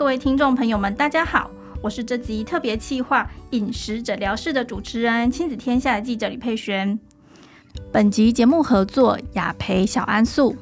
[0.00, 1.50] 各位听众朋友们，大家好，
[1.82, 6.98] 我是这集特别企划饮食诊疗室的主持人，亲子天下的记者李佩璇。
[7.92, 10.56] 本集节目合作雅培小安素。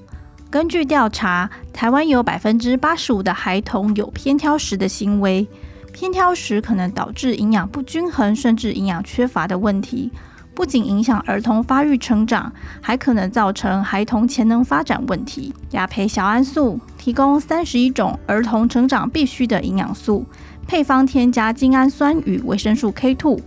[0.51, 5.47] 根据调查，台湾有百分之八十五的孩童有偏挑食的行为，
[5.93, 10.11] 偏挑食可能导致营养不均衡，甚至营养缺乏的问题。
[10.59, 15.55] 不仅影响儿童发育成长，还可能造成孩童潜能发展问题。
[15.71, 20.27] 雅培小安素提供三十一种儿童成长必需的营养素，
[20.67, 23.39] 配方添加精氨酸与维生素 K2，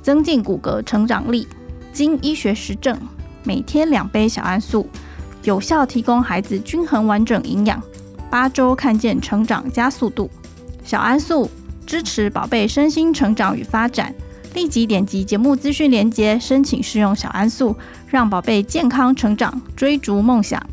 [0.00, 1.46] 增进骨骼成长力。
[1.92, 2.98] 经医学实证，
[3.42, 4.88] 每天两杯小安素，
[5.42, 7.78] 有效提供孩子均衡完整营养，
[8.30, 10.30] 八周看见成长加速度。
[10.82, 11.50] 小安素
[11.84, 14.14] 支持宝贝身心成长与发展。
[14.54, 17.76] 立即点击节目资讯连接，申请试用小安素，
[18.06, 20.64] 让宝贝健康成长，追逐梦想。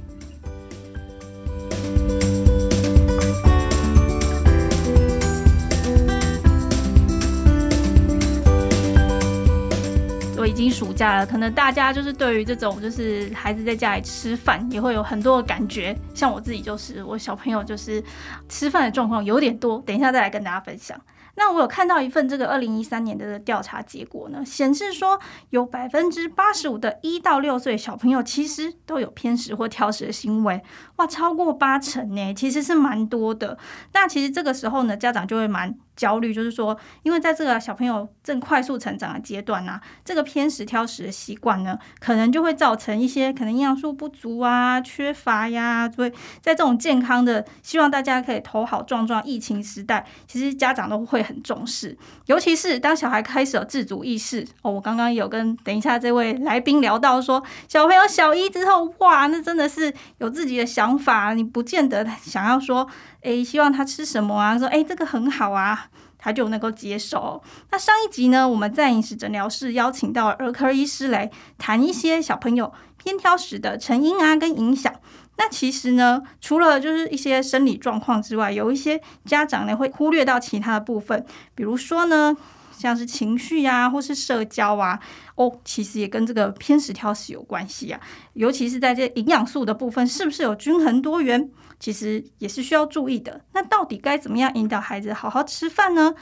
[10.38, 18.04] 我已经暑假了，可能大家就是对于这种就是孩子在家里吃饭也会有很多的感觉，像我自己就是我小朋友就是
[18.48, 21.00] 吃饭的状况有点多，等一下再来跟大家分享。
[21.36, 30.62] 那我有看到一份这个二零一三年的调查结果呢，显示说有百分之八十五的一到六岁小朋友其实都有偏食或挑食的行为，
[30.98, 33.58] 哇，超过八成呢，其实是蛮多的。
[33.94, 35.78] 那其实这个时候呢，家长就会蛮。
[36.02, 45.88] 焦虑就是说，因为在这个小朋友正快速成长的阶段呢、啊，这个偏食挑食的习惯呢，可能就会造成一些可能营养素不足啊、缺乏呀。
[45.88, 46.10] 所以
[46.42, 49.24] 在这种健康的，希望大家可以头好壮壮。
[49.24, 54.72] 疫情时代，其实家长都会很重视，尤其是当小孩开始有自主意识哦。
[54.72, 62.90] 我刚刚有跟等一下这位来宾聊到说，小朋友小一之后，哇，那真的是有自己的想法，你不见得想要说。
[63.22, 64.58] 诶，希望他吃什么啊？
[64.58, 65.91] 说诶，这个很好啊，
[66.22, 67.42] 他就能够接受。
[67.72, 74.94] 那上一集呢，我们在饮食诊疗室邀请到儿科医师来谈一些小朋友偏挑食的成因啊，跟影响。
[75.38, 82.36] 那其实呢，除了就是一些生理状况之外，有一些家长呢会忽略到其他的部分，比如说呢，
[82.78, 85.00] 像是情绪啊，或是社交啊，
[85.36, 88.00] 哦，其实也跟这个偏食挑食有关系啊。
[88.34, 91.50] 尤其是在这营养素的部分，是不是有均衡多元？
[91.82, 93.42] 其实也是需要注意的。
[93.54, 96.14] 那到底该怎么样引导孩子好好吃饭呢？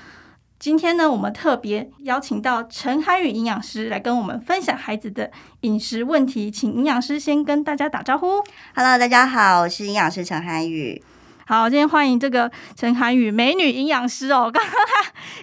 [0.57, 5.29] 今天呢，我们特别邀请到陈涵宇营养师来跟我们分享孩子的
[5.61, 6.49] 饮食问题。
[6.49, 8.41] 请营养师先跟大家打招呼。
[8.73, 11.03] Hello，大家好，我是营养师陈涵宇。
[11.45, 14.51] 好，今天欢迎这个陈涵宇美女营养师哦。
[14.53, 14.78] 刚刚她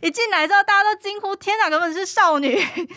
[0.02, 2.56] 一进来之后，大家都惊呼：“天哪，根本是少女！”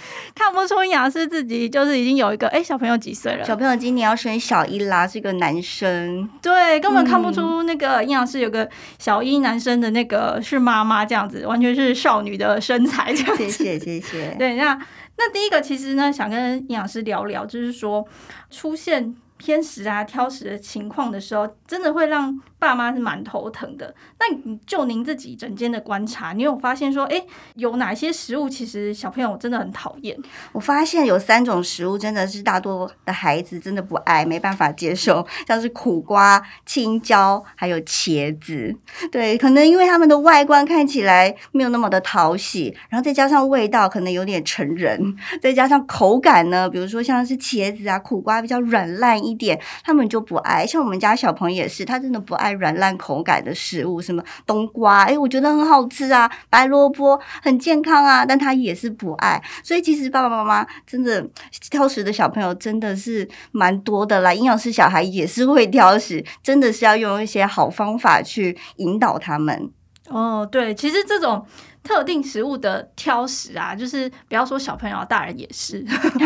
[0.36, 3.46] 看不出营养师自己就是已经有一个哎，小朋友几岁了？
[3.46, 6.30] 小朋友今年要升小一啦，是个男生。
[6.42, 13.50] 对，根本看不出那个营养师有个小一男生的那个是妈妈这样子，完全是少女的身材这样子。
[13.50, 14.36] 谢谢谢谢。
[14.38, 14.78] 对，那
[15.18, 18.08] 那第一个其实呢，想跟营养师聊聊，就是说
[18.50, 22.42] 出现偏食啊、挑食的情况的时候，真的会让。
[22.60, 23.96] 爸妈是蛮头疼的。
[24.20, 27.26] 那就您自己整间的观察，你有发现说，诶，
[27.56, 30.18] 有哪些食物其实小朋友真的很讨厌？
[30.52, 38.76] 我发现有三种食物真的是大多的孩子真的不爱，没办法接受， 像是苦瓜、青椒还有茄子。
[39.12, 50.66] 对，可能因为他们的外观看起来没有那么的讨喜，然后再加上味道可能有点成人， 再加上口感呢，比如说像是茄子啊、苦瓜比较软烂一点，他们就不爱。
[50.66, 52.49] 像我们家小朋友也是，他真的不爱。
[52.54, 59.42] 软烂口感的食物，什么冬瓜，哎，我觉得很好吃啊，白萝卜很健康啊，但他也是不爱。
[59.64, 61.26] 所以其实爸爸妈妈真的
[61.70, 64.34] 挑食的小朋友真的是蛮多的啦。
[64.34, 69.72] 营养师小孩也是会挑食，真的是要用一些好方法去引导他们。
[70.10, 71.46] 哦，对，其实这种
[71.84, 75.86] 特定食物的挑食啊，就是不要说小朋友，大人也是。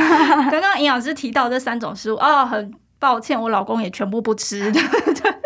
[0.49, 4.71] 刚刚营养师提到这三种食物啊，哦，很抱歉，我老公也全部不吃。
[4.71, 4.81] 对。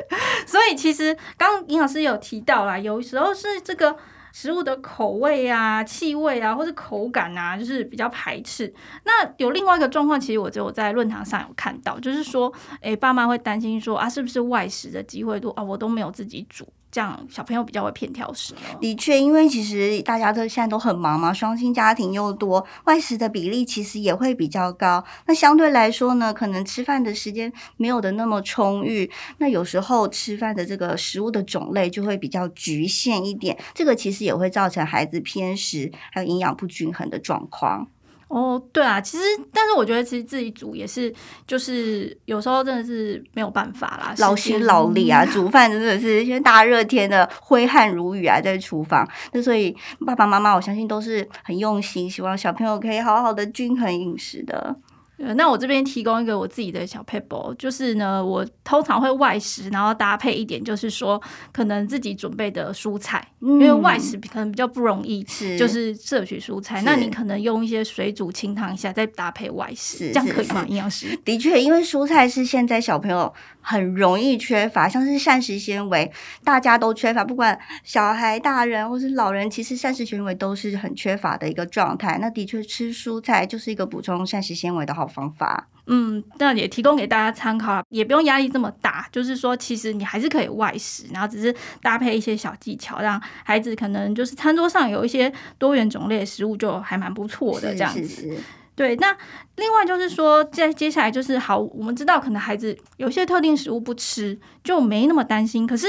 [0.48, 3.96] 所以其实刚刚营养师有提到啦，有时候是这个
[4.32, 8.74] 食物的口味啊、气味啊，或者口感啊，就是比较排斥。
[9.04, 12.52] 那有另外一个状况，其实我就有在论坛上有看到，就是说，
[12.82, 15.64] 诶，爸妈会担心说啊，是不是外食的机会多啊？
[15.64, 16.68] 我都没有自己煮。
[16.92, 18.54] 这样小朋友比较会偏挑食。
[18.80, 25.04] 的确，因为其实大家都现在都很忙嘛，双薪家庭又多，外食的比例其实也会比较高。
[25.26, 33.58] 那相对来说呢，可能吃饭的时间没有的那么充裕，那有时候吃饭的这个食物的种类就会比较局限一点。
[33.74, 37.88] 这个其实也会造成孩子偏食，还有营养不均衡的状况。
[38.28, 41.14] 哦，对啊，其实，但是我觉得其实自己煮也是，
[41.48, 49.08] 就是有时候真的是没有办法啦，劳心劳力啊， 煮饭真的是因为大热天的挥汗如雨啊，在厨房。
[49.32, 49.76] 那所以
[50.06, 54.76] 爸爸妈妈，我相信都是很用心，希望小朋友可以好好的均衡饮食的。
[55.20, 61.22] 呃，那我这边提供一个我自己的小撇步，就是呢，我通常会外食，然后搭配一点，就是说
[61.52, 66.82] 可能自己准备的蔬菜，嗯、因为外食可能比较不容易，是就是摄取蔬菜。
[66.84, 70.66] 那你可能用一些水煮清汤一下，再搭配外食，这样可以吗？
[70.68, 71.18] 营养师？
[71.26, 76.12] 的确，因为蔬菜是现在小朋友很容易缺乏，像是膳食纤维，
[76.44, 82.20] 大家都缺乏，不管小孩、大人或是老人，其实膳食纤维都是很缺乏的一个状态。
[82.22, 89.08] 那的确，吃蔬菜就是一个补充膳食纤维的好方法，嗯，那也提供给大家参考，也不用压力这么大。
[89.12, 98.06] 就是说，其实你还是可以外食，然后只是搭配一些小技巧，让孩子可能就是餐桌上有一些多元种类的食物，就还蛮不错的这样子。
[98.06, 98.44] 是是是
[98.76, 99.16] 对，那
[99.56, 105.66] 另外就是说，在接下来就是好，我们知道可能孩子有些特定食物不吃，就没那么担心。
[105.66, 105.88] 可是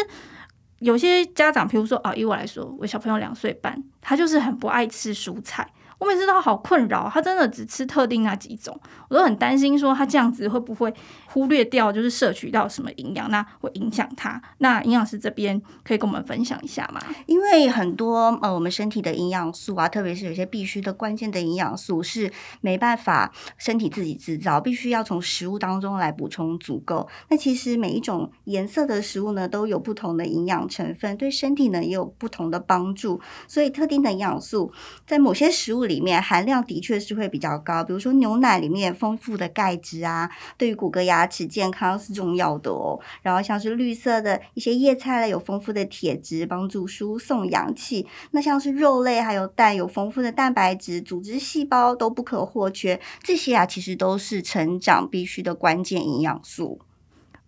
[0.79, 5.69] 有些家长，比如说啊，以我来说，我小朋友两岁半，他就是很不爱吃蔬菜。
[5.99, 8.79] 我每次都好困扰，他真的只吃特定那几种，
[9.09, 10.93] 我都很担心说他这样子会不会
[11.27, 14.41] 忽略掉，就是摄取到什么营养，那会影响他。
[14.59, 17.00] 那营养师这边可以跟我们分享一下吗？
[17.27, 22.31] 因为很多呃，我们身体的营养素啊，特别是有些必须的关键的营养素是
[22.61, 27.09] 没办法身体自己制造，必须要从食物当中来补充足够。
[27.29, 33.21] 那其实每一种颜色的食物呢，都有不同的营养成分，对身体呢也有不同的帮助。
[33.49, 34.73] 所以特定的营养素
[35.05, 43.00] 在某些食物里面含量的确是会比较高，比如说牛奶里面丰富的钙质啊，对于骨骼牙齿健康是重要的哦。
[43.23, 48.06] 然后像是绿色的一些叶菜类有丰富的铁质，帮助输送阳气。
[48.31, 53.00] 那像是肉类还有蛋有丰富的蛋白质，组织细胞都不可或缺。
[53.23, 56.79] 这些啊，其实都是成长必须的关键营养素。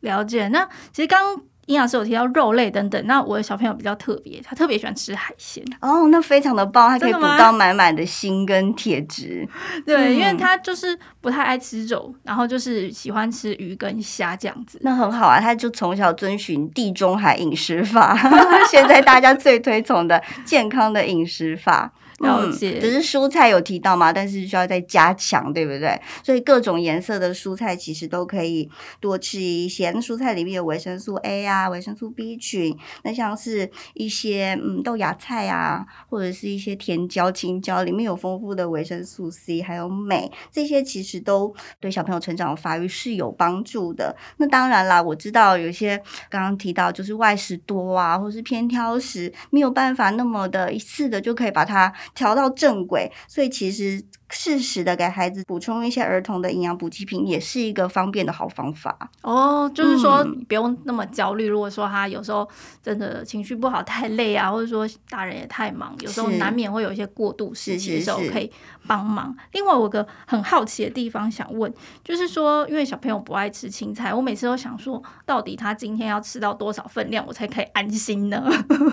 [0.00, 0.48] 了解。
[0.48, 1.42] 那其实刚。
[1.70, 9.48] 营养师有提到肉类等等，那我的小朋友比较特别，他特别喜欢吃海鲜哦，那非常的棒，他可以补到满满的锌跟铁质。
[9.86, 14.80] 对，嗯、因为他就是不太爱吃肉，然后就是喜欢吃鱼跟虾这样子。
[14.82, 18.18] 那很好啊，他就从小遵循地中海饮食法，
[18.68, 21.92] 现在大家最推崇的健康的饮食法。
[22.20, 25.98] 了解，只是蔬菜有提到嘛，但是需要再加强，对不对？
[26.22, 28.70] 所以各种颜色的蔬菜其实都可以
[29.00, 29.90] 多吃一些。
[29.90, 32.76] 那蔬菜里面有维生素 A 啊，维生素 B 群。
[33.04, 44.14] 那像是一些嗯豆芽菜啊，或者是一些甜椒、青椒，里面有丰富的维生素 C，还有镁，这些其实都对小朋友成长发育是有帮助的。
[44.36, 45.96] 那当然啦，我知道有些
[46.28, 51.90] 刚刚提到就是外食多啊，或是偏挑食，没有办法那么的一次的就可以把它。
[52.14, 54.04] 调到正轨，所以其实。
[54.30, 58.96] 适时的给孩子补充一些儿童的营养补给品，也是一个方便的好方法。
[59.22, 61.48] 哦，就是说不用那么焦虑。
[61.48, 62.48] 嗯、如果说他有时候
[62.82, 68.50] 真的情绪不好、太累啊，或者说大人也太忙，有时候难免会有一些过度时期的时候，可以
[68.86, 69.36] 帮忙。
[69.52, 71.72] 另外，我有个很好奇的地方想问，
[72.04, 78.44] 就是说，因为小朋友不爱吃青菜，我每次都想说，到底他今天要吃到多少分量，我才可以安心呢？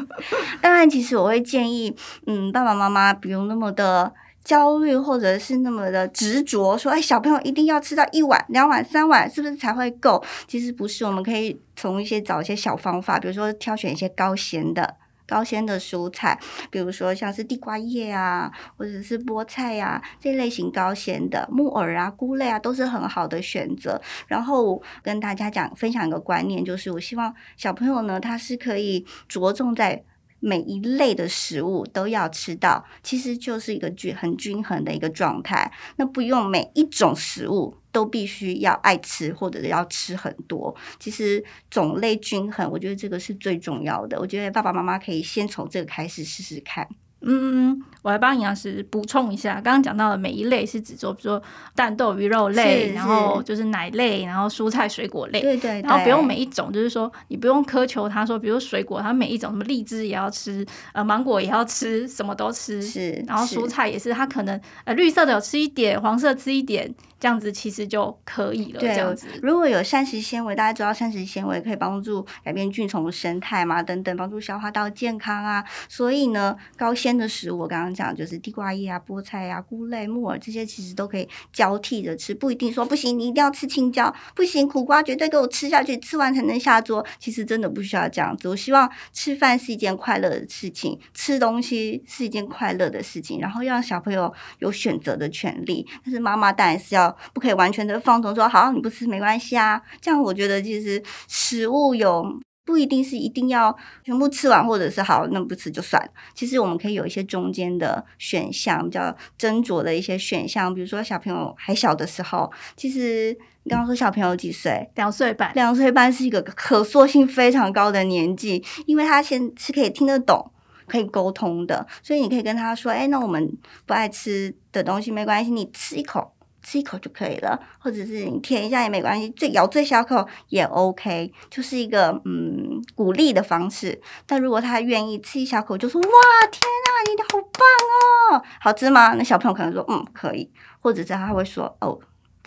[0.62, 1.96] 当然，其实我会建议，
[2.26, 4.14] 嗯，爸爸妈妈不用那么的。
[4.48, 10.24] 焦虑或者是那么的执着，说哎，小朋友一定要吃到一碗、两碗、三碗，是不是才会够？
[10.48, 14.96] 其实不是，我们可以从一些找一些小方法，比如说挑选一些高纤的、
[15.28, 16.40] 高纤的蔬菜，
[16.72, 24.02] 比如说像是地瓜叶啊，或者是菠菜呀、啊、这类型高纤的木耳啊、菇类啊，都是很好的选择。
[24.28, 30.06] 然后跟大家讲分享一个观念，就是我希望小朋友呢，他是可以着重在。
[30.40, 35.72] 每一类的食物都要吃到，其实就是一个均很均衡的一个状态。
[35.96, 40.76] 那不用每一种食物都必须要爱吃，或者要吃很多。
[41.00, 44.20] 其实种类均衡，我觉得这个是最重要的。
[44.20, 46.88] 我觉得爸爸妈妈可以先从这个开始试试看。
[47.30, 51.44] 嗯，我来帮营养师补充一下，刚刚讲到的每一类是指说，比如说
[51.76, 66.96] 蛋豆鱼肉类，然后就是奶类，然后蔬菜水果类，对，对对，然后不用每一种，就是说你不用苛求他说，比如水果，他每一种什么荔枝也要吃，呃，芒果也要吃，什么都吃，是，然后蔬菜也是，他可能呃绿色的有吃一点，黄色吃一点。
[67.20, 68.80] 这样子其实就可以了。
[68.80, 75.66] 对，这样子如果有膳食纤维，大家知道膳食纤维可以帮助改变菌丛生态嘛，等等，帮助消化道健康啊。
[75.90, 87.06] 所以呢，高纤的食物，我刚刚讲就是地瓜叶啊、菠菜啊、菇类、木耳这些，其实都可以交替着吃，不一定说不行，你一定要吃青椒，不行，苦瓜绝对给我吃下去，吃完才能下桌。
[87.20, 88.48] 其实真的不需要这样子。
[88.48, 95.88] 我希望吃饭是一件快乐的事情，吃东西是一件快乐的事情，然后让小朋友有选择的权利。
[96.04, 99.82] 但是妈妈当然是要不可以完全的放纵，说好你不吃没关系啊。
[100.00, 102.40] 这样我觉得其实食物有。
[102.68, 106.12] 不一定是一定要全部吃完，或者是好，那不吃就算了。
[106.36, 110.76] 其实我们可以有一些中间的选项，比较斟酌的一些选项。
[110.76, 114.90] 比如说小朋友还小的时候，其实你刚刚说小朋友几岁？
[114.96, 115.54] 两岁半。
[115.56, 120.52] 两岁半是一个可塑性非常高的年纪，因为他先是可以听得懂、
[120.88, 126.34] 可以沟通的，所以你可以跟他说：“哎，那我们不爱吃的东西没关系，你吃一口。”
[126.68, 134.02] 吃一口就可以了，或者是你舔一下也没关系，最咬最小口也 OK，就是一个嗯鼓励的方式。
[134.26, 136.08] 但如果他愿意吃一小口，就说哇
[136.52, 139.14] 天啊，你的好棒哦，好吃吗？
[139.14, 141.98] 那小朋友可能说嗯可以，或者是他会说哦。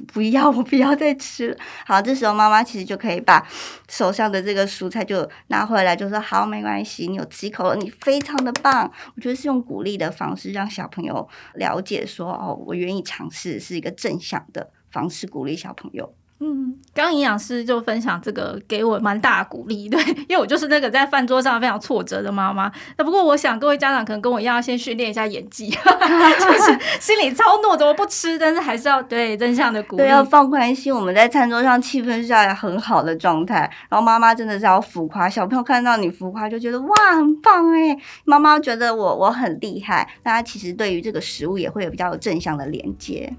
[0.08, 1.56] 不要，我不要再吃了。
[1.86, 3.46] 好，这时候妈妈其实就可以把
[3.88, 8.90] 手上的这个蔬菜就拿回来，就说好，没关系，你有吃口了，你非常的棒。
[9.16, 16.14] 我觉得是用鼓励的方式让小朋友了解说，哦，我愿意尝试，是一个正向的方式鼓励小朋友。
[16.42, 22.72] 嗯，刚营养师就分享这个，给我蛮大鼓励，对， 因为我就是那个在饭桌上非常挫折的妈妈。
[22.96, 25.68] 那不过我想各位家长可能跟我一样，先训练一下演技，
[26.40, 28.38] 就是心里超怒，怎么不吃？
[28.38, 30.94] 但是还是要对正向的鼓励，对，要放宽心。
[30.94, 37.94] 我们在餐桌上气氛下来很好的状态，然后妈妈真的是要浮夸，小朋友看到你浮夸就觉得哇，很棒哎，
[38.24, 43.30] 妈妈觉得我我很厉害，那他其实对于这个食物也会有比较正向的连接。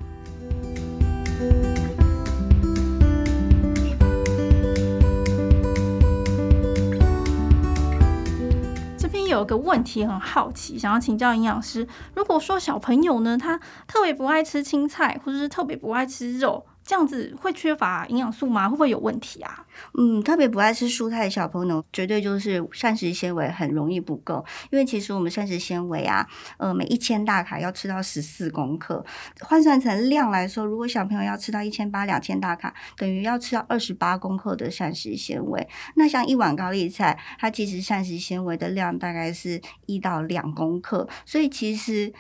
[9.32, 11.88] 有个问题很好奇，想要请教营养师。
[12.16, 16.66] 如果说小朋友呢，他特别不爱吃青菜，或者是特别不爱吃肉。
[16.84, 18.68] 这样子会缺乏营养素吗？
[18.68, 19.66] 会不会有问题啊？
[19.98, 24.44] 嗯，特别不爱吃蔬菜的小朋友，绝对就是膳食纤维很容易不够。
[24.72, 29.06] 因为其实我们膳食纤维啊，呃，每一千大卡要吃到十四公克，
[29.42, 35.68] 换算成量来说，如果小朋友要吃到一千八两千大卡，等于要吃到二十八公克的膳食纤维。
[35.96, 42.12] 那像一碗高丽菜，它其实膳食纤维的量大概是一到两公克，所以其实。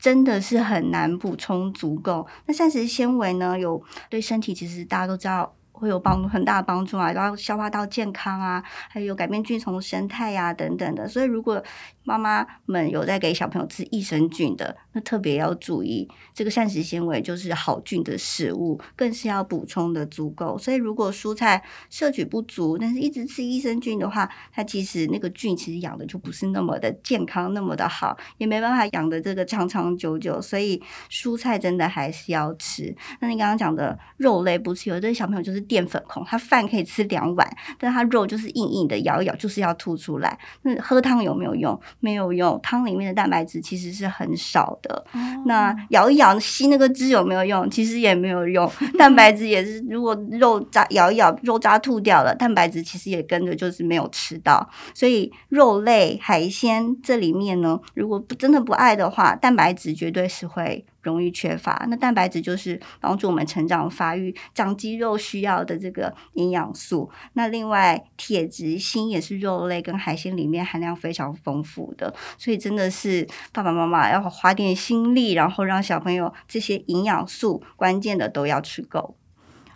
[0.00, 2.26] 真的是很难补充足够。
[2.46, 3.58] 那膳食纤维呢？
[3.58, 5.54] 有对身体，其实大家都知道。
[5.72, 11.08] 会有帮很大的帮助啊，然后消化道健康啊，还有改变菌虫生态呀、等等的。
[11.08, 11.64] 所以如果
[12.04, 20.58] 妈妈们有在给小朋友吃益生菌的，那特别要注意，这个膳食纤维就是好菌的食物，更是要补充的足够。
[20.58, 30.42] 所以如果蔬菜摄取不足，但是一直吃益生菌的话，它其实那个菌其实养的就不是那么的健康，那么的好，也没办法养的这个长长久久。
[30.42, 32.94] 所以蔬菜真的还是要吃。
[33.20, 35.60] 那你刚刚讲的肉类不吃，有的小朋友就是。
[35.70, 40.36] 淀粉控，他饭可以吃两碗，但他肉就是硬硬的，咬一咬就是要吐出来。
[40.62, 41.80] 那喝汤有没有用？
[42.00, 45.04] 没有用，汤里面的蛋白质其实是很少的。
[45.14, 47.68] 嗯、那咬一咬吸那个汁有没有用？
[47.70, 49.80] 其实也没有用， 蛋白质也是。
[49.88, 54.68] 如果肉渣咬一咬，肉渣吐掉了，蛋白质其实也跟着就是没有吃到。
[54.94, 60.84] 所以肉类海鲜这里面呢，如果不真的不爱的话，蛋白质绝对是会。
[61.02, 67.10] 容易缺乏，那蛋白质就是帮助我们成长发育、长肌肉需要的这个营养素。
[67.34, 79.16] 那另外，铁质、锌也是肉类跟海鲜里面含量非常丰富的，所以真的是爸爸妈妈要花点心力，然后让小朋友这些营养素关键的都要吃够。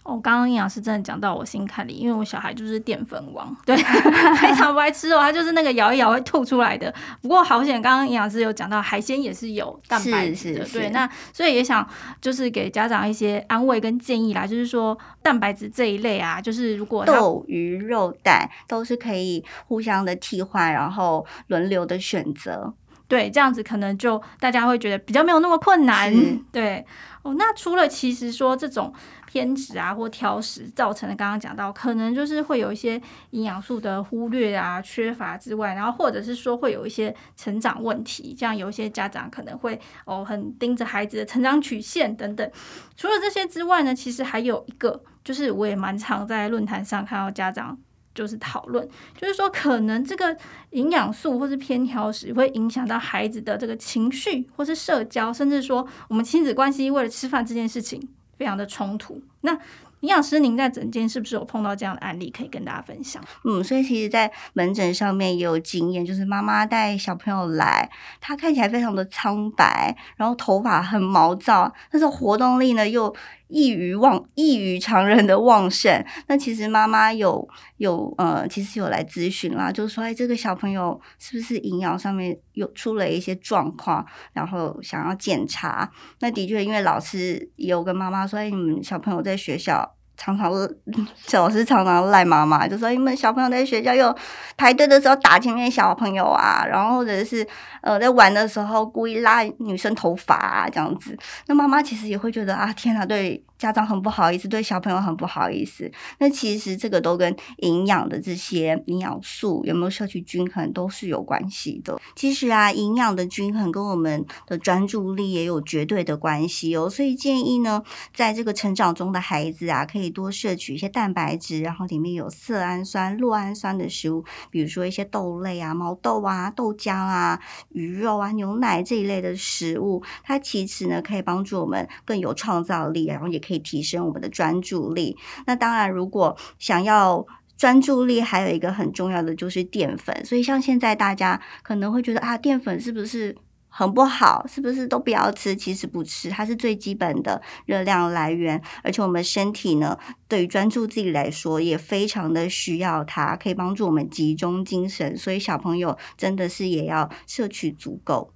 [0.04, 6.92] 哦，刚刚营养师真的讲到我心坎里，因为我小孩就是淀粉王， 对，非常不爱吃肉，他就是那个咬一咬会吐出来的。
[7.23, 11.88] 不过好险，刚刚营养师有讲到海鲜也是有蛋白质的，对，那所以也想
[12.20, 22.75] 就是给家长一些安慰跟建议啦，就是说蛋白质这一类啊，就是如果豆、鱼、肉、蛋都是可以互相的替换，然后轮流的选择，
[23.06, 26.12] 对，这样子可能就大家会觉得比较没有那么困难，
[26.50, 26.84] 对。
[27.23, 28.92] 哦，那除了其实说这种
[29.26, 42.50] 偏执啊或挑食造成的，刚刚讲到可能就是会有一些营养素的忽略啊、缺乏之外，然后或者是说会有一些成长问题，这样有一些家长可能会哦很盯着孩子的成长曲线等等。
[42.94, 47.78] 除了这些之外呢，其实还有一个，就是我也蛮常在论坛上看到家长。
[48.14, 50.37] 就是讨论，就是说可能这个
[50.71, 59.21] 营养素或是偏挑食会影响到孩子的这个情绪，或是社交，甚至说我们亲子关系为了吃饭这件事情非常的冲突。
[59.40, 59.59] 那
[60.00, 63.25] 营养师，您在诊间是不是有碰到这样的案例可以跟大家分享？
[63.42, 67.90] 嗯，所以其实，在门诊上面也有经验，就是妈妈带小朋友来，
[68.21, 73.16] 他看起来非常的苍白，然后头发很毛躁，但是活动力呢又
[73.48, 76.04] 异于旺异于常人的旺盛。
[76.26, 85.90] 那其实妈妈有有呃，其实有来咨询啦，就是说，哎，这个小朋友是不是营养上面有出了一些状况，然后想要检查。
[86.20, 89.94] 那的确，因为老师有跟妈妈说，哎，你们小朋友在学校。
[90.16, 90.52] 常常
[91.26, 94.14] 小老师常常赖妈妈，就说你们小朋友在学校又
[94.56, 97.47] 排队的时候打前面小朋友啊，然后或者是
[97.83, 101.16] 呃在玩的时候故意拉女生头发啊这样子，
[101.47, 103.42] 那妈妈其实也会觉得啊天哪，对。
[103.64, 105.90] 家长很不好意思，对小朋友很不好意思。
[106.18, 111.99] 那其实这个都跟营养的这些营养素有没有摄取均衡都是有关系的。
[112.14, 116.90] 其实啊，营养的均衡跟我们的专注力也有绝对的关系哦。
[116.90, 127.40] 所以建议呢，在这个成长中的孩子啊，可以多摄取一些蛋白质，然后里面有色氨酸、酪氨酸的食物，比如说一些豆类啊、毛豆啊、豆浆啊、
[127.71, 130.02] 鱼肉啊、牛奶这一类的食物。
[130.23, 133.53] 它其实呢，可以帮助我们更有创造力，然后也可以。
[133.58, 135.16] 提升我们的专注力。
[135.46, 140.25] 那当然，如果想要专注力，还有一个很重要的就是淀粉。
[140.25, 143.37] 所以，像现在大家可能会觉得啊，淀粉是不是
[143.68, 144.44] 很不好？
[144.49, 145.54] 是不是都不要吃？
[145.54, 148.61] 其实不吃，它是最基本的热量来源。
[148.82, 149.96] 而且，我们身体呢，
[150.26, 155.16] 对于专注力来说，也非常的需要它，可以帮助我们集中精神。
[155.16, 158.33] 所以，小朋友真的是也要摄取足够。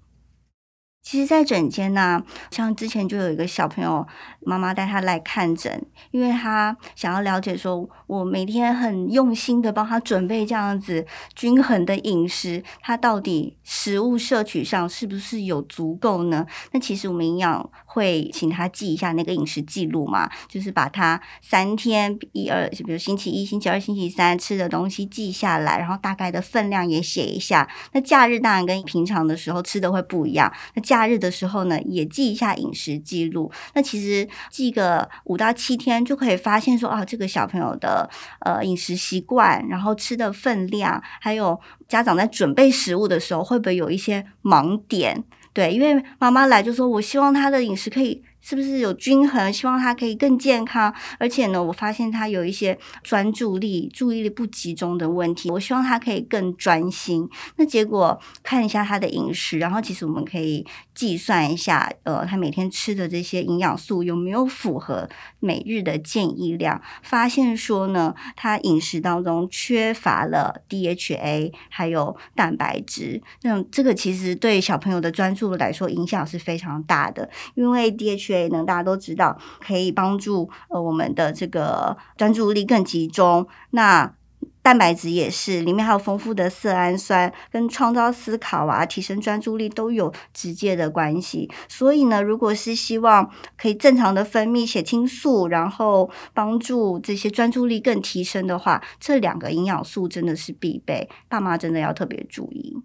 [1.11, 4.07] 其实，在诊间呢，像之前就有一个小朋友，
[4.41, 16.47] 妈妈带他来看诊，因为他想要了解说，我每天很用心的帮他准备这样子均衡的饮食，他到底食物摄取上是不是有足够呢？
[16.73, 27.67] 那其实我们营养会请他记一下那个饮食记录嘛，就是把他三天一二，比如星期一、星期二、星期三吃的东西记下来，然后大概的分量也写一下。
[27.93, 30.53] 那假日当然跟平常的时候吃的会不一样。
[30.75, 33.53] 那假假日的时候呢，也记一下饮食记录。
[33.75, 45.23] 那其实记个五到七天，就可以发现说，哦，这个小朋友的呃饮食习惯，然后吃的分量，还有家长在准备食物的时候，会不会有一些盲点？
[45.53, 48.25] 对，因为妈妈来就说，我希望他的饮食可以。
[48.49, 49.53] 是不是有均衡？
[49.53, 55.51] 希望他可以更健康，而且呢，我发现他有一些专注力、注意力不集中的问题。
[55.51, 57.29] 我希望他可以更专心。
[57.57, 65.07] 那结果看一下他的饮食，然后其实我们可以计算一下，呃，他每天吃的这些营养素有没有符合
[65.41, 66.81] 每日的建议量。
[67.03, 73.21] 发现说呢，他饮食当中缺乏了 DHA，还有蛋白质。
[73.43, 78.38] 那这个其实对小朋友的专注来说影响是非常大的，因为 DHA。
[78.51, 83.49] 能大家都知道，可以帮助呃我们的这个专注力更集中。
[83.71, 84.13] 那
[84.61, 91.51] 蛋白质也是，里面还有丰富的色氨酸，跟创造思考啊、提升专注力都有直接的关系。
[91.69, 102.77] 所以呢，如果是希望可以正常的分泌血清素，然后帮助这些专注力更提升的话，这两个营养素真的是必备，爸妈真的要特别注意。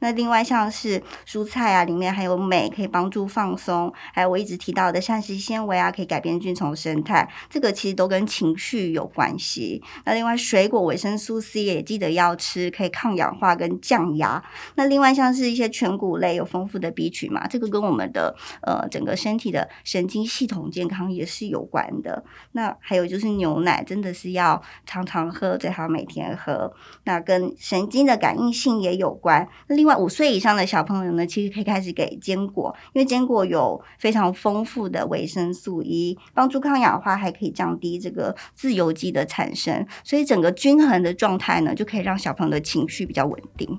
[0.00, 7.28] 那另外像是蔬菜啊，里面还有镁，可以帮助放松；还有我一直提到的膳食纤维啊，可以改变菌丛生态。
[7.48, 9.82] 这个其实都跟情绪有关系。
[10.04, 14.42] 那另外水果维生素 C 也记得要吃，可以抗氧化跟降压。
[14.74, 22.24] 那另外像是一些全谷类有丰富的 B 群嘛，这个跟我们的呃整个身体的神经系统健康也是有关的。
[22.52, 26.72] 那还有就是牛奶，真的是要常常喝，最好每天喝。
[27.04, 29.48] 那跟神经的感应性也有关。
[29.72, 43.78] 另外，五岁以上的小朋友呢，其实可以开始给坚果，因为坚果有非常丰富的维生素 E，帮助抗氧化，还可以降低这个自由基的产生，所以整个均衡的状态呢，就可以让小朋友的情绪比较稳定。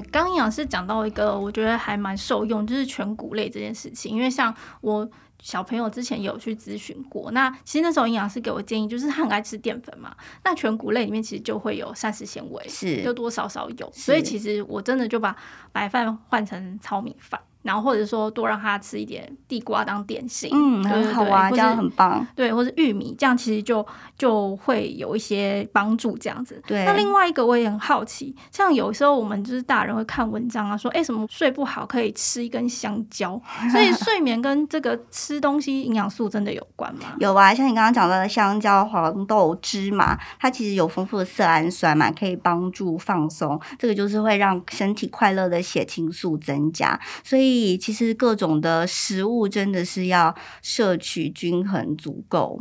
[0.00, 4.14] 刚营养师讲到一个，我觉得还蛮受用，就是全谷类这件事情。
[4.14, 5.08] 因为像我
[5.40, 13.90] 小朋友之前有去咨询过，那其实那时候营养师给我建议，就是他很爱吃淀粉嘛，那全谷类里面其实就会有膳食纤维，是多多少少有。
[13.92, 15.36] 所以其实我真的就把
[15.72, 17.40] 白饭换成糙米饭。
[17.62, 22.26] 然后或者说多让他吃一点地瓜当点心，嗯，对对很好啊，这样很棒。
[22.34, 23.86] 对，或者玉米，这样其实就
[24.18, 26.60] 就会有一些帮助，这样子。
[26.66, 26.84] 对。
[26.84, 37.14] 那另外一个我也很好奇，像有时候我们就是大人会看文章啊，说哎什么睡不好可以吃一根香蕉， 所以睡眠跟这个吃东西营养素真的有关吗？
[37.20, 47.51] 有啊，像你刚刚讲到的香蕉、黄豆、芝麻，它其实有丰富的色氨酸嘛，可以帮助放松，这个就是会让身体快乐的血清素增加，所以。
[47.78, 52.58] 其实各种的食物真的是要摄取均衡足够。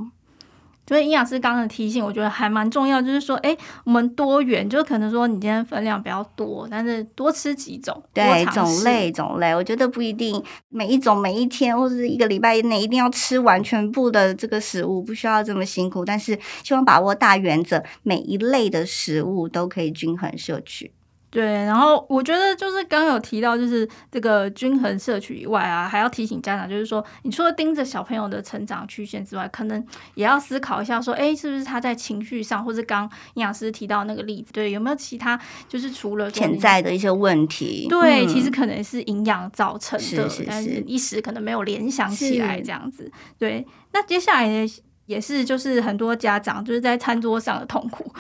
[0.88, 20.92] 所以营养师刚刚的提醒，我觉得还蛮重要，就是说，哎，我们多元，就可能说你今天分量比较多，但是多吃几种，对，种类种类，我觉得不一定每一种每一天或者是一个礼拜内一定要吃完全部的这个食物，不需要这么辛苦，但是希望把握大原则，每一类的食物都可以均衡摄取。
[21.32, 29.82] 对，然后我觉得就是刚刚有提到，就是这个均衡摄取以外啊，还要提醒家长，就是说，你除了盯着小朋友的成长曲线之外，可能
[30.16, 35.40] 也要思考一下，说，哎，是不是他在情绪上，或者刚营养师提到那个例子，对，有没有其他，
[35.70, 37.88] 就是除了潜在的一些问题？
[37.88, 43.10] 对，嗯、其实可能是营养造成的，是是是，但是一时可能没有联想起来这样子。
[43.40, 44.68] 对，那接下来。
[45.06, 48.14] 也是，就是很多家长就是在餐桌上的痛苦，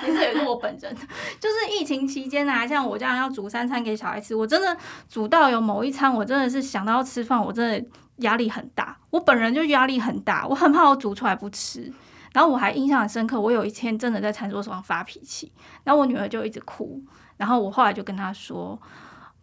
[0.00, 0.96] 其 实也是我本人。
[1.38, 4.76] 就是疫情期间啊，像我这样要煮三餐给小孩吃，我真的
[5.08, 8.96] 煮到有某一餐，我真的是想到要吃饭，我真的压力很大。
[9.10, 11.92] 我本人就压力很大，我很怕我煮出来不吃。
[12.32, 15.52] 然后我还印象很深刻，我有一天真的在餐桌上发脾气，
[15.84, 17.02] 然后我女儿就一直哭，
[17.36, 18.80] 然后我后来就跟她说。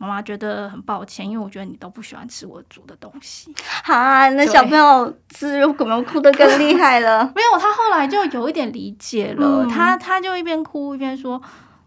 [0.06, 3.52] 妈妈觉得很抱歉，因为我觉得你都不喜欢吃我煮的东西。
[3.86, 7.24] 啊，那小朋友吃肉可能哭得更厉害了。
[7.36, 9.64] 没有，他后来就有一点理解了。
[9.64, 11.42] 嗯、他他就一边哭一边说，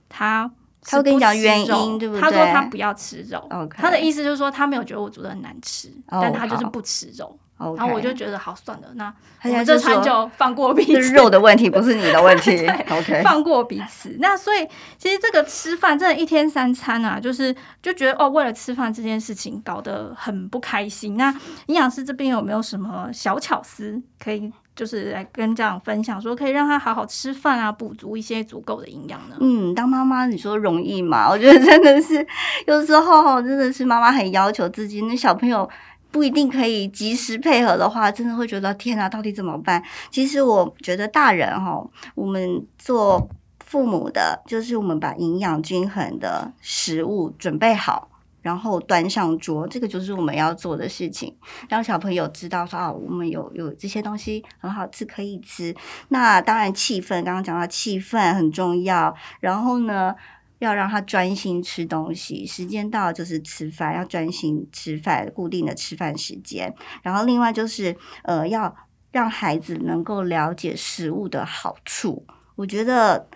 [0.09, 0.51] 他
[0.83, 2.21] 他会跟你讲原因，对不对？
[2.21, 3.49] 他说他不要吃肉。
[3.71, 7.39] 他的意思就是说，他没有觉得我煮的很难吃，oh, 但他就是不吃肉。
[7.59, 11.03] 然后我就觉得好算了，那我们这餐就放过彼此。
[11.03, 12.65] 是肉的问题，不是你的问题。
[12.89, 14.17] OK，放过彼此。
[14.21, 14.65] 那所以
[14.97, 21.17] 其实这个吃饭真的，一天三餐啊，就是就觉得哦，为了吃饭这件事情搞得很不开心。
[21.17, 21.35] 那
[21.67, 29.37] 营养师这边有没有什么小巧思可以，就是来跟家长分享，说可以让他好好吃饭啊，补足一些足够的营养呢？
[29.41, 31.29] 嗯，当妈妈你说容易吗？
[31.29, 32.25] 我觉得真的是
[32.67, 35.69] 有时候真的是妈妈很要求自己，那小朋友。
[36.11, 39.83] 不一定可以及时配合的话，真的会觉得天啊，到底怎么办？
[40.11, 43.29] 其实我觉得大人哈，我们做
[43.65, 48.09] 父母的，就是我们把营养均衡的食物准备好，
[48.41, 51.37] 然后端上桌，这个就是我们要做的事情，
[51.69, 55.77] 让小朋友知道说啊，我们有有这些东西很好吃，可以吃。
[56.09, 60.15] 那当然气氛，刚刚讲到气氛很重要，然后呢，
[60.59, 66.75] 要让他专心吃东西，时间到就是吃饭，要专心吃饭，固定的吃饭时间。
[67.03, 68.75] 然后另外就是，呃，要
[69.13, 72.27] 让孩子能够了解食物的好处。
[72.57, 73.29] 我觉得。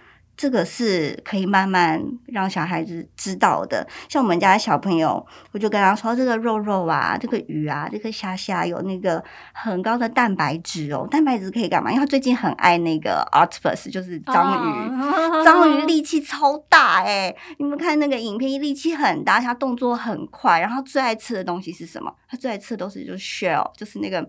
[0.42, 3.86] 这个是可以慢慢让小孩子知道的。
[4.08, 11.06] 像我们家小朋友，我就跟他说：“这个肉肉啊，这个鱼啊，这个虾虾有那个很高的蛋白质哦。
[11.08, 11.92] 蛋白质可以干嘛？
[11.92, 14.90] 因为他最近很爱那个 octopus，就是章鱼。
[14.90, 15.44] Oh.
[15.44, 17.32] 章鱼 力气超大哎！
[17.58, 20.58] 你们看那个影片，力气很大，他动作很快。
[20.58, 22.12] 然后最爱吃的东西是什么？
[22.28, 24.28] 他最爱吃的都是就是 shell，就是那个。”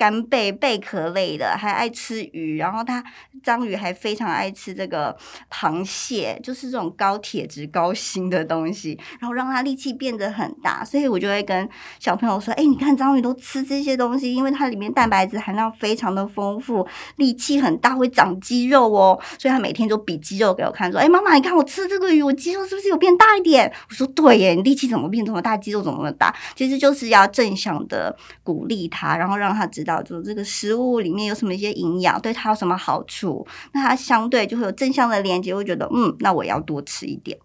[0.00, 3.04] 干贝贝壳类的，还爱吃鱼，然后它
[3.42, 5.14] 章鱼还非常爱吃这个
[5.50, 10.82] 螃蟹，就是这种高铁质、高锌的东西，然后让它力气变得很大。
[10.82, 19.20] 所以我就会跟小朋友说：“哎，你看章鱼都吃这些东西，因为它里面蛋白质含量非常的丰富，力气很大，会长肌肉哦。
[19.38, 29.89] 所以他每天都比肌肉给我看，说：‘哎，妈妈，你看我吃这个鱼，我肌肉是不是有变大一点？’我说：‘对耶，你力气怎么变这么大，肌肉怎么那么大？’其实就是要正向的鼓励他，然后让他知道。
[30.02, 37.38] 就这个食物里面有什么一些营养，对他有什么好处，那他相对就会有正向的连接，会觉得嗯，那我要多吃一点。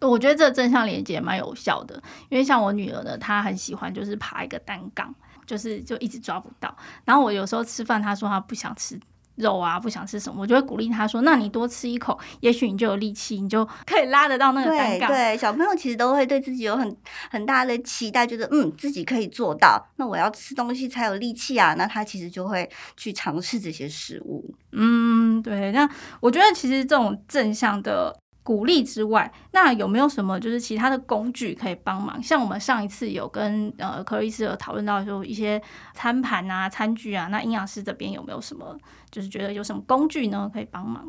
[0.00, 1.94] 我觉得这个正向连接蛮有效的，
[2.28, 5.14] 因为像我女儿呢，她很喜欢就是爬一个单杠，
[5.46, 6.76] 就是就一直抓不到。
[7.04, 8.98] 然后我有时候吃饭，她说她不想吃。
[9.42, 16.96] 肉啊，不想吃什么，我就会鼓励他说：“那你多吃一口，也许你就有力气，你就可以拉得到那个单杠。”对，小朋友其实都会对自己有很
[17.30, 19.86] 很大的期待，觉得嗯，自己可以做到。
[19.96, 24.54] 那我要吃东西才有力气啊，那他其实就会去尝试这些食物。
[24.72, 25.70] 嗯，对。
[25.72, 25.88] 那
[26.20, 28.16] 我觉得其实这种正向的。
[28.42, 32.20] 鼓励之外，那有没有什么就是其他的工具可以帮忙？
[32.22, 35.62] 像我们上一次有跟呃柯医师有讨论到说一些
[35.94, 38.76] 餐盘啊、餐具啊，那营养师这边有没有什么
[39.10, 41.06] 就是觉得有什么工具呢可以帮忙？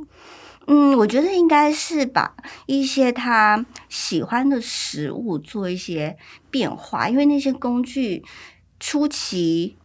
[0.67, 2.35] 嗯，我觉得应该是把
[2.67, 6.15] 一些他喜欢的食物做一些
[6.49, 8.23] 变化，因为那些工具
[8.79, 9.75] 初期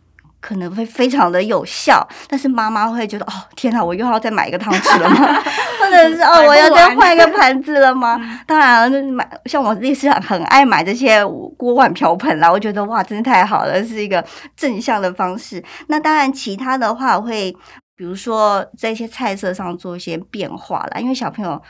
[0.40, 5.42] 可能会非常的有效，但是妈妈会觉得哦，天哪，我又要再买一个汤匙了吗？
[5.80, 8.18] 或者是哦，我要再换一个盘子了吗？
[8.46, 11.24] 当然了，买像我自己是很爱买这些
[11.56, 14.24] 锅碗瓢盆啦，我觉得哇，真的太好了，是一个
[14.56, 15.62] 正向的方式。
[15.88, 17.56] 那当然，其他的话会。
[17.98, 21.60] 比如说，在一些菜色上做一些变化啦，因为小朋友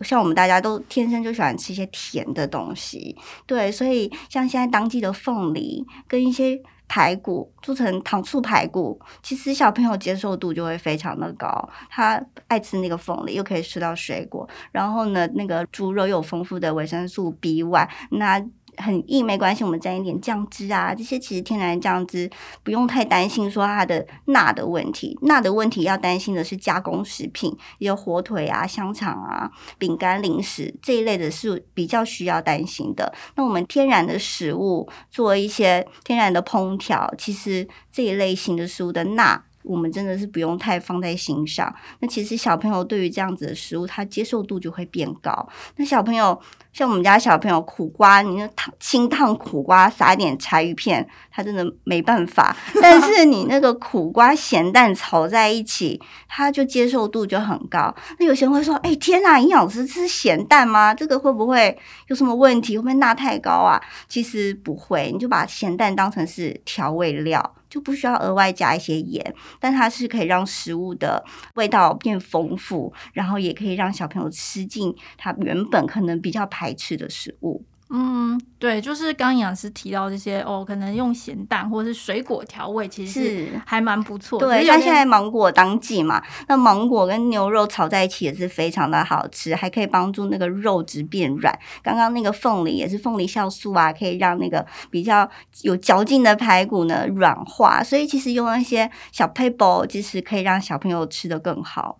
[0.00, 18.44] 像我们大家都天生就喜欢吃一些甜的东西，对，所以像现在当季的凤梨跟一些排骨做成糖醋排骨，其实小朋友接受度就会非常的高，他爱吃那个凤梨，又可以吃到水果，然后呢，那个猪肉又有丰富的维生素 B 外那。
[18.78, 22.30] 很硬没关系，我们沾一点酱汁啊，这些其实天然酱汁
[22.62, 33.12] 不用太担心说它的钠的问题，钠的问题要担心的是加工食品，有火腿啊、香肠啊、饼干、零食这一类的是比较需要担心的。
[33.34, 39.42] 那我们天然的食物做一些天然的烹调，其实这一类型的食物的钠。
[39.68, 41.72] 我们真的是不用太放在心上。
[42.00, 45.48] 那其实小朋友对于这样子的食物，他接受度就会变高。
[45.76, 46.40] 那小朋友
[46.72, 52.56] 像我们家小朋友，苦瓜，你那烫清烫苦瓜，撒一点柴鱼片，他真的没办法。
[52.80, 57.94] 但是你那个苦瓜咸蛋炒在一起，他就接受度就很高。
[58.18, 60.94] 那有些人会说：“哎，天哪，营养师吃咸蛋吗？
[60.94, 61.76] 这个会不会
[62.06, 62.76] 有什么问题？
[62.78, 67.54] 会不会钠太高啊？”其实不会，你就把咸蛋当成是调味料。
[67.68, 77.64] 就不需要额外加一些盐，但它是可以让食物的味道变丰富，然后也可以让小朋友吃进他原本可能比较排斥的食物。
[77.90, 84.46] 嗯，对，就是刚营养师提到这些哦，可能用咸蛋或者是水果调味，其实是还蛮不错的。
[84.46, 91.58] 对，像现在芒果当季嘛，那芒果跟牛肉炒在一起也是非常的好吃，还可以帮助那个肉质变软。
[91.82, 95.26] 刚刚那个凤梨也是凤梨酵素啊，可以让那个比较
[95.62, 97.82] 有嚼劲的排骨呢软化。
[97.82, 101.98] 所以其实用那些小撇步，其实可以让小朋友吃的更好。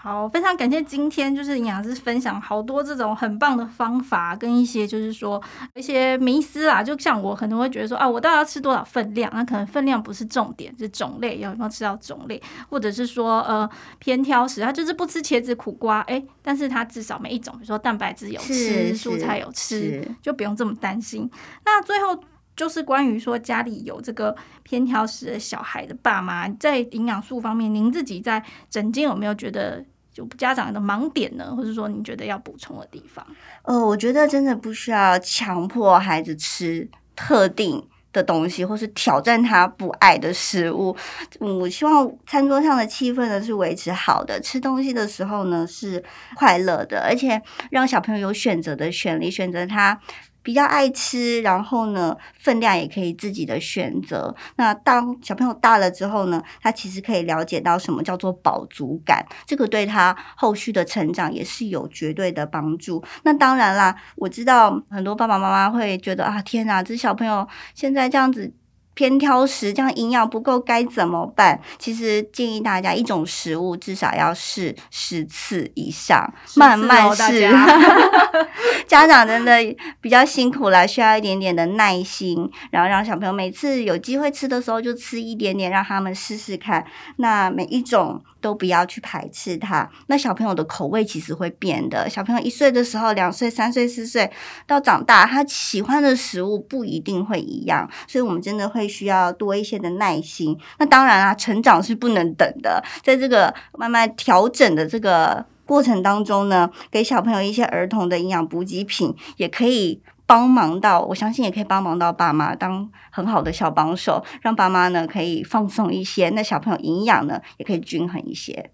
[0.00, 5.42] 好，非常感谢今天就是营养师分享好多这种很棒的方法，跟一些就是说
[5.74, 6.80] 一些迷思啦。
[6.80, 9.28] 就像我可能会觉得说啊，我到底要吃多少分量？
[9.34, 21.28] 那可能分量不是重点，是种类有没有吃到种类，或者是说呃偏挑食，他就是不吃茄子、苦瓜，哎，但是他至少每一种，比如说蛋白质有吃，蔬菜有吃，就不用这么担心。
[21.64, 22.22] 那最后。
[22.58, 31.54] 就是关于说家里有这个偏挑食的小孩的爸妈，在营养素方面，您自己在诊间有没有觉得就家长的盲点呢？
[31.56, 33.24] 或者说你觉得要补充的地方？
[33.62, 40.96] 呃，我觉得真的不需要强迫孩子吃特定的东西，或是挑战他不爱的食物。
[41.38, 46.02] 我希望餐桌上的气氛呢是维持好的，吃东西的时候呢是
[46.34, 47.40] 快乐的，而且
[47.70, 50.00] 让小朋友有选择的权利，选择他。
[50.42, 54.34] 比较爱吃，然后呢，分量也可以自己的选择。
[54.56, 63.02] 那当小朋友大了之后呢，他其实可以了解到什么叫做饱足感，这个对他后续的成长也是有绝对的帮助。
[63.22, 68.52] 那当然啦，我知道很多爸爸妈妈会觉得啊，天哪，这小朋友现在这样子。
[68.98, 71.60] 偏挑食，这样营养不够该怎么办？
[71.78, 77.48] 其实建议大家一种食物至少要试十次以上，慢慢试。
[78.88, 79.52] 家长真的
[80.00, 86.84] 比较辛苦了，需要一点点的耐心，然后让小朋友每次有机会吃的时候就吃一点点，让他们试试看。
[87.18, 88.20] 那每一种。
[88.40, 89.90] 都不要去排斥它。
[90.06, 92.08] 那小朋友的口味其实会变的。
[92.08, 94.30] 小朋友一岁的时候，两岁、三岁、四岁
[94.64, 97.90] 到长大，他喜欢的食物不一定会一样。
[98.06, 100.58] 所以，我们真的会需要多一些的耐心。
[100.78, 102.82] 那当然啊，成长是不能等的。
[103.02, 110.02] 在这个慢慢调整的这个过程当中呢，给小朋友一些儿童的营养补给品，也可以。
[110.28, 118.70] 帮忙到，我相信也可以帮忙到爸妈当很好的小帮手，让爸妈呢可以放松一些，那小朋友营养呢也可以均衡一些。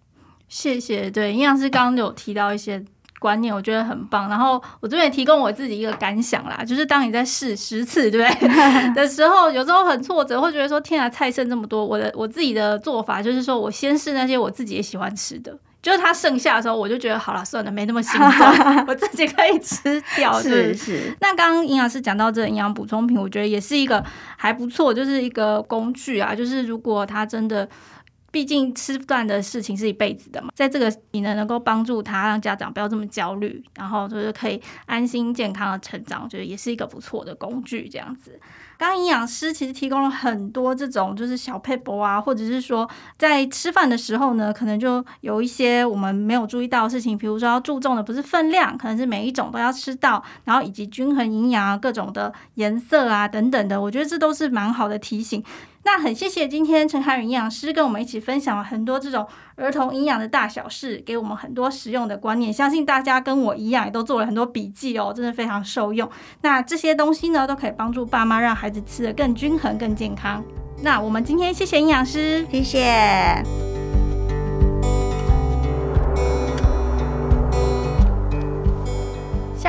[0.48, 2.85] 谢谢，对，营养师刚刚有提到一些
[3.24, 4.28] 观念，我觉得很棒。
[4.28, 11.82] 然后我这边也提供我自己一个感想啦，就是当你在试十次对不对 的时候，有时候很挫折，会觉得说天啊，菜剩这么多。
[11.82, 15.58] 我的我自己的做法就是说我先试那些我自己也喜欢吃的。
[15.80, 20.40] 就是它剩下的时候，我就觉得好了，算了，没那么心酸， 我自己可以吃掉。
[20.40, 21.14] 是是。
[21.20, 24.02] 那刚刚营养师讲到这个营养补充品，我觉得也是一个
[24.38, 26.34] 还不错，就是一个工具啊。
[26.34, 27.68] 就是如果它真的
[28.34, 38.40] 毕竟吃饭的事情是一辈子的嘛，在这个你呢能够帮助他，让家长不要这么焦虑，然后就是可以安心健康的成长，我觉得也是一个不错的工具，这样子。
[38.76, 55.40] 刚刚营养师其实提供了很多这种就是小撇步啊，或者是说在吃饭的时候呢，可能就有一些我们没有注意到的事情，比如说要注重的不是分量，可能是每一种都要吃到，然后以及均衡营养啊，各种的颜色啊等等的，我觉得这都是蛮好的提醒。
[55.84, 62.52] 那很谢谢今天陈海云营养师跟我们一起分享了很多这种儿童营养的大小事，给我们很多实用的观念。
[62.52, 66.10] 相信大家跟我一样也都做了很多笔记哦，真的非常受用。
[66.40, 70.42] 那这些东西呢，都可以帮助爸妈让孩子吃得更均衡、更健康。
[70.82, 73.63] 那我们今天谢谢营养师，谢谢。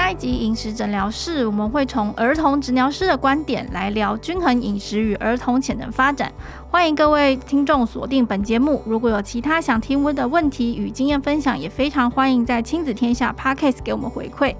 [0.05, 6.31] 下一集饮食诊疗室，我们会从儿童职疗师的观点来聊均衡饮食与儿童潜能发展。
[6.69, 8.83] 欢迎各位听众锁定本节目。
[8.85, 14.55] 如果有其他想听问的问题与经验分享，也非常欢迎在亲子天下 Podcast 给我们回馈。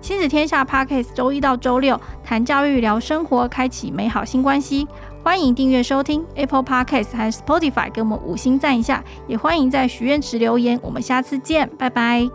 [0.00, 4.88] 亲子天下 Podcast 周一到周六谈教育、聊生活，开启美好新关系。
[5.22, 9.04] 欢迎订阅收听 Apple Podcast 还 Spotify，给我们五星赞一下。
[9.26, 10.80] 也欢迎在许愿池留言。
[10.82, 12.26] 我们下次见，拜拜。